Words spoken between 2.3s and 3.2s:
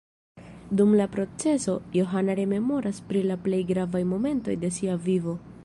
rememoras